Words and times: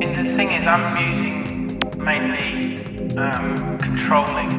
And 0.00 0.28
the 0.28 0.34
thing 0.36 0.52
is, 0.52 0.64
I'm 0.68 0.96
using 1.04 1.80
mainly 1.98 2.78
um, 3.16 3.56
controlling 3.78 4.50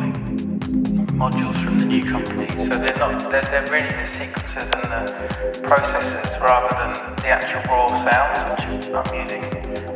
modules 1.15 1.63
from 1.63 1.77
the 1.77 1.85
new 1.85 2.03
company, 2.03 2.49
so 2.49 2.77
they're 2.77 2.95
not 2.97 3.31
they're, 3.31 3.41
they're 3.43 3.65
really 3.71 3.87
the 3.87 4.11
sequences 4.11 4.63
and 4.63 4.91
the 4.91 5.61
processes 5.63 6.27
rather 6.41 6.67
than 6.75 6.91
the 7.17 7.29
actual 7.29 7.61
raw 7.71 7.87
sounds, 7.87 8.39
which 8.51 8.89
I'm 8.93 9.15
using 9.15 9.41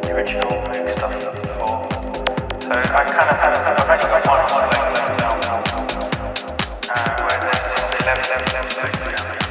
the 0.04 0.16
original 0.16 0.50
Moog 0.52 0.98
stuff 0.98 1.20
before. 1.20 1.84
So 2.62 2.72
I 2.72 3.04
kind 3.04 3.30
of 3.30 3.38
have 3.44 3.58
I've 3.60 3.90
only 3.90 4.08
got 4.08 4.24
one 4.26 4.40
now, 5.20 5.36
um, 6.96 7.18
where 7.28 7.40
there's 7.44 7.60
11, 8.04 8.24
11, 8.24 8.48
11, 8.52 8.72
11, 8.72 9.20
11. 9.28 9.43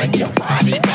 mind, 0.00 0.16
your 0.16 0.28
body. 0.30 0.89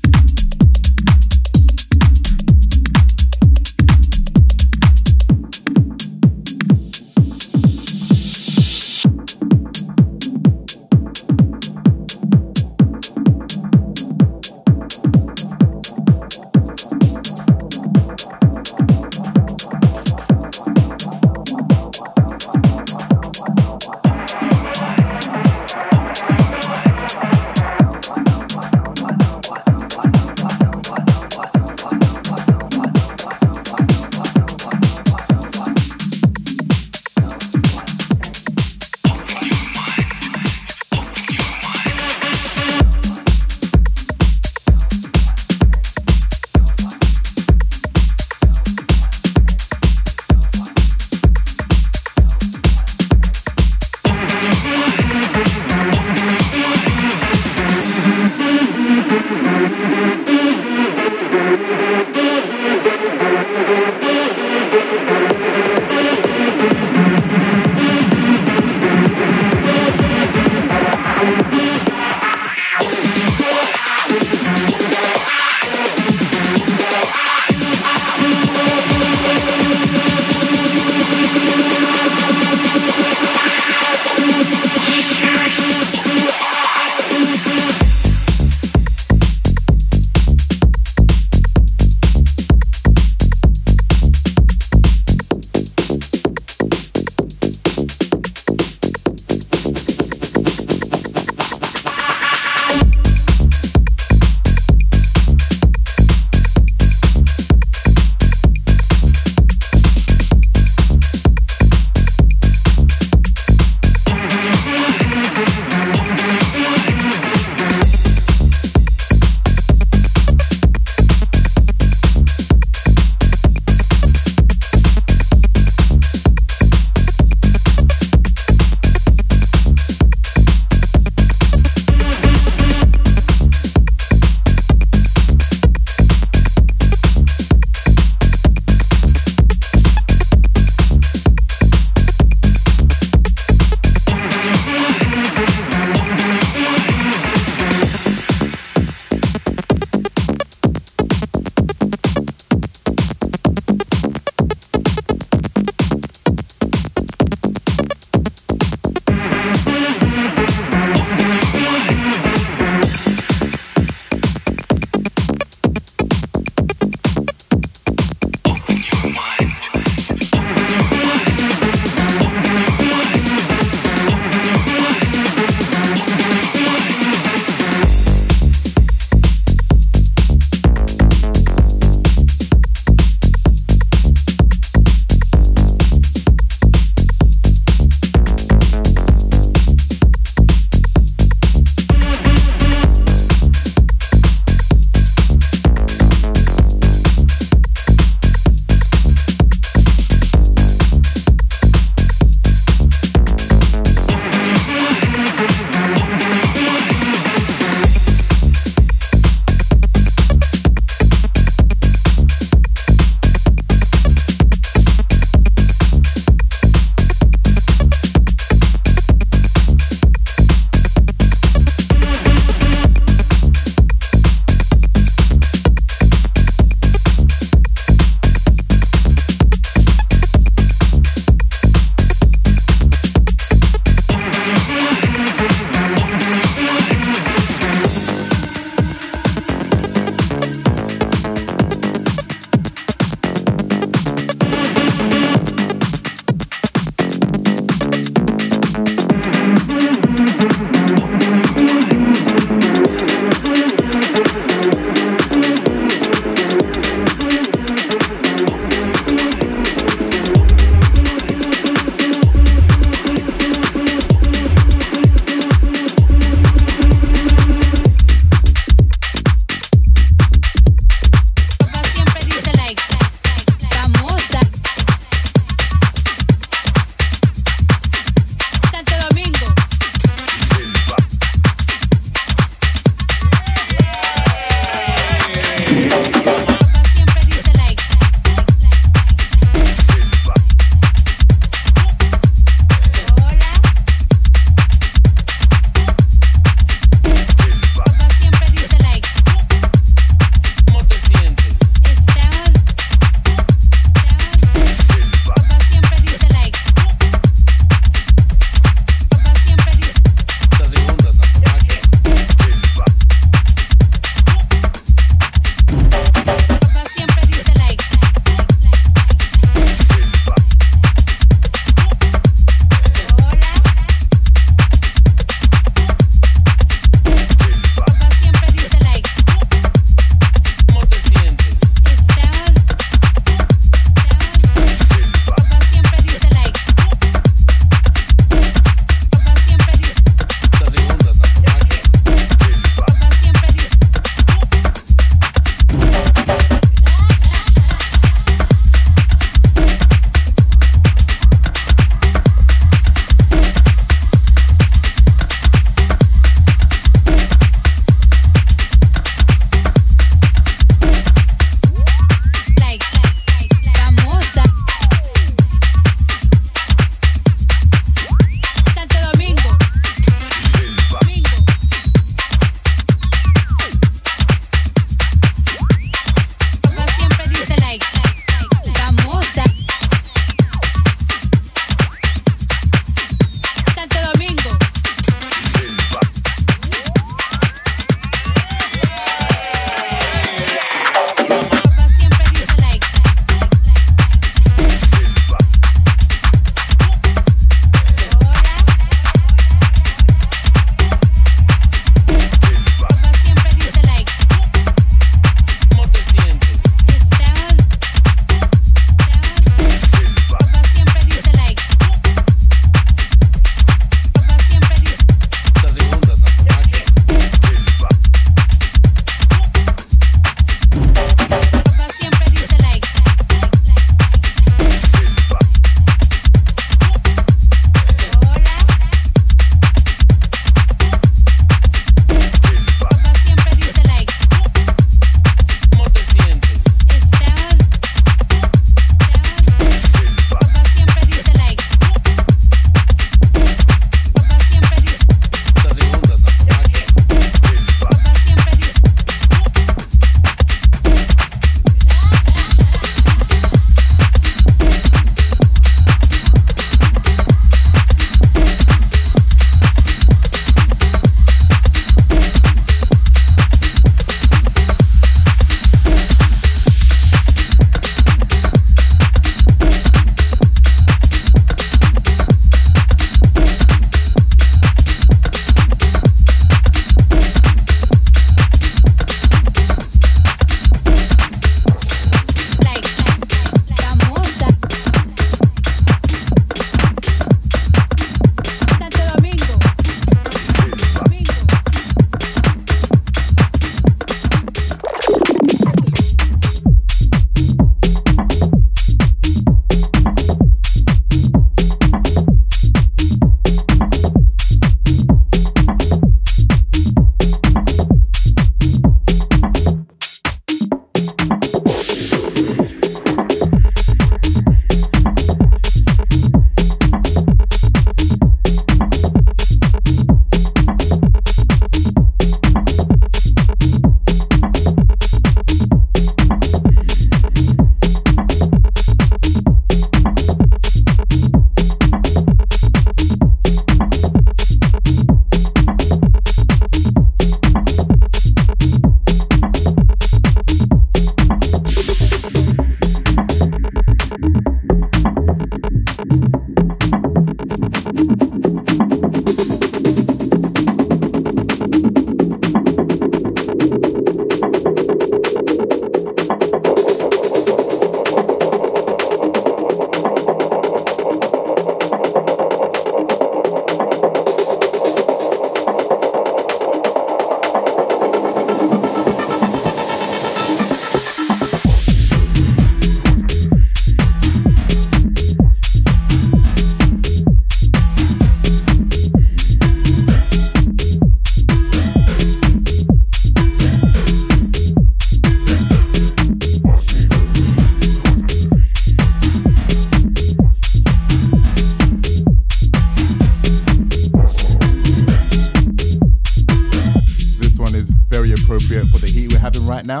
appropriate 598.42 598.86
for 598.88 598.98
the 598.98 599.06
heat 599.06 599.32
we're 599.32 599.38
having 599.38 599.66
right 599.66 599.86
now. 599.86 600.00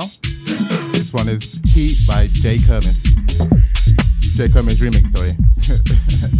This 0.92 1.12
one 1.12 1.28
is 1.28 1.60
Heat 1.66 1.96
by 2.06 2.26
Jay 2.28 2.58
Kermis. 2.58 3.02
Jay 4.36 4.48
Kermis 4.48 4.76
remix, 4.76 5.08
sorry. 5.16 5.36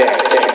dance. 0.00 0.49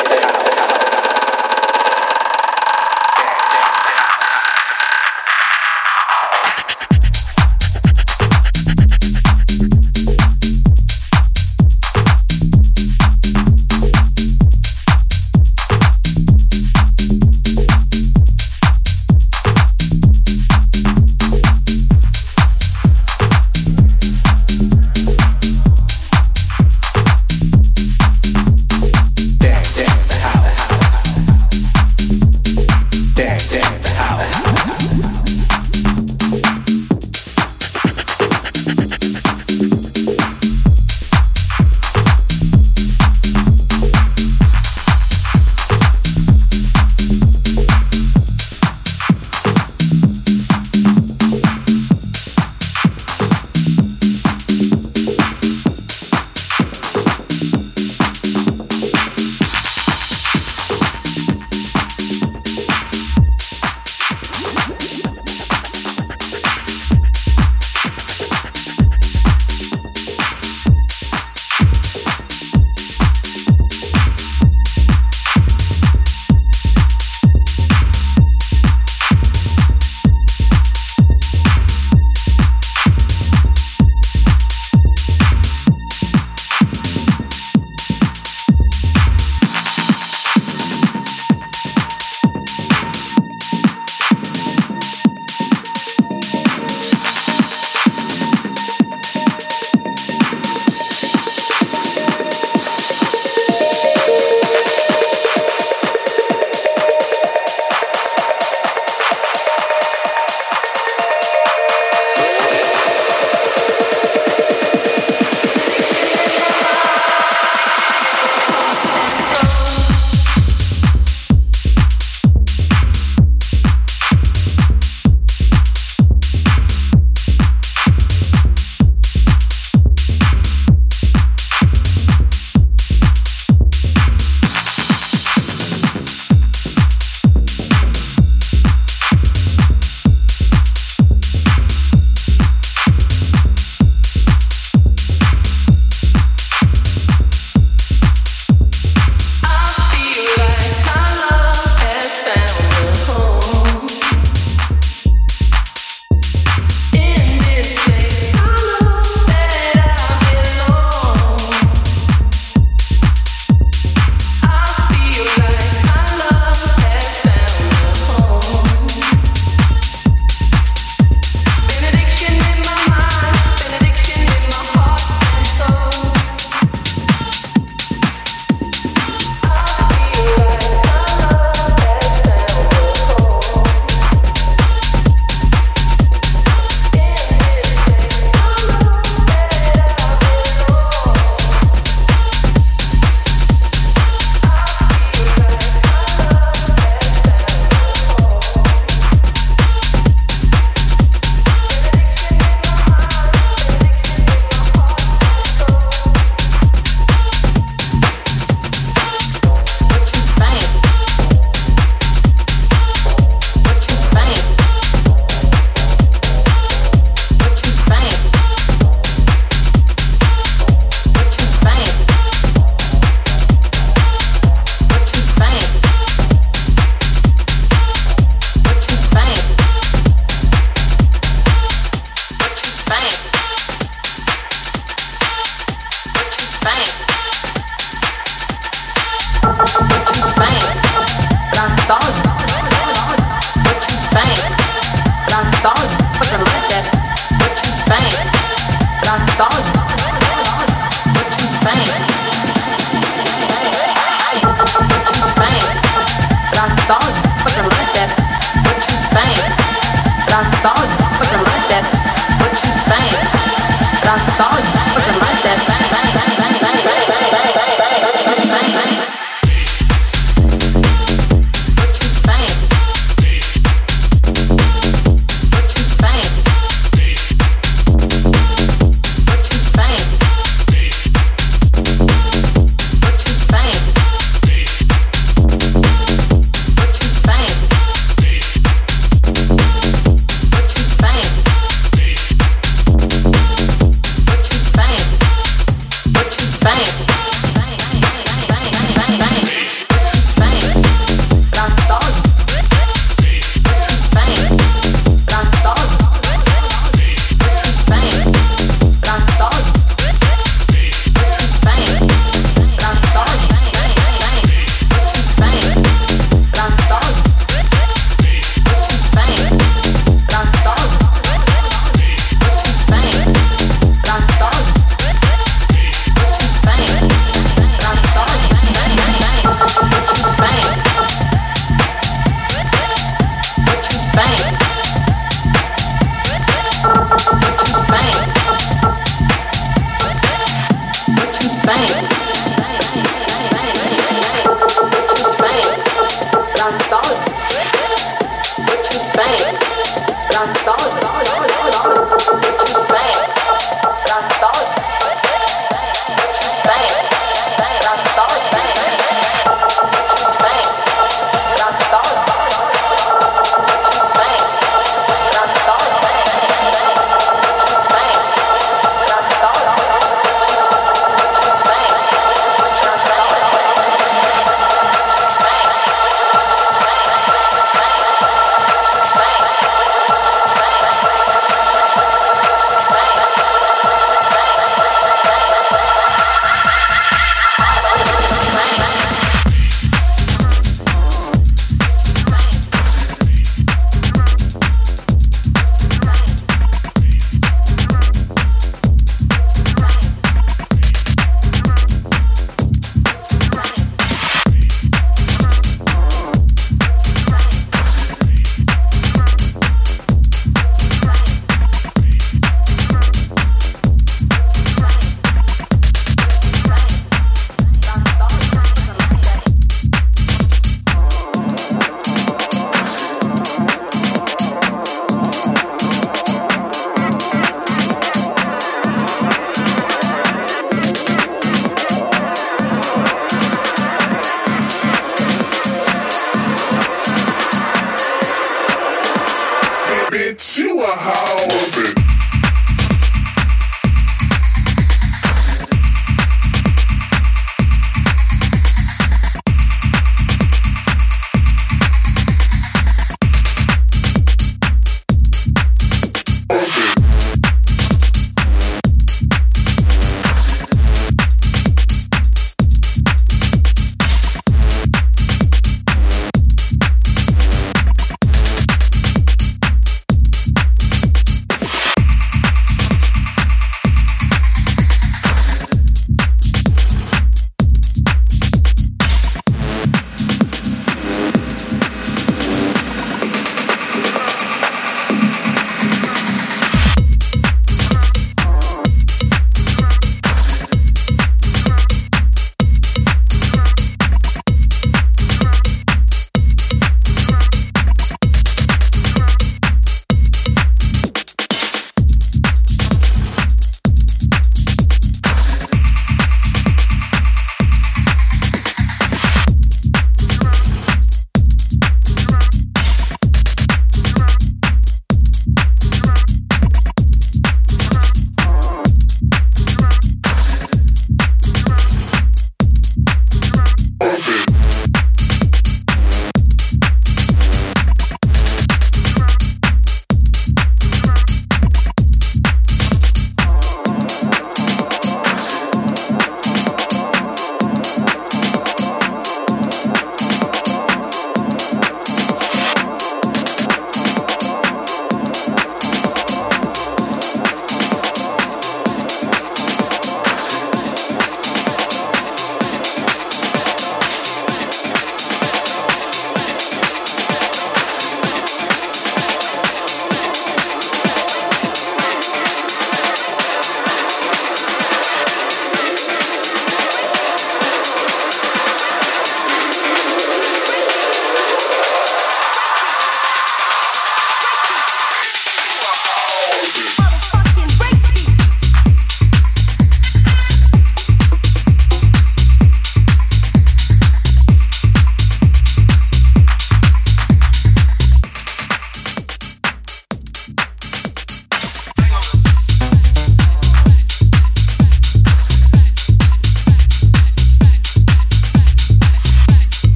chew 440.38 440.64
you 440.64 440.82
a 440.82 440.88
hoe. 440.88 441.95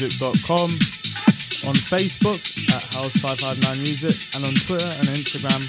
music.com, 0.00 0.70
on 1.68 1.74
Facebook 1.74 2.38
at 2.70 2.82
house559music, 2.94 4.36
and 4.36 4.44
on 4.46 4.54
Twitter 4.54 4.92
and 5.00 5.08
Instagram 5.08 5.62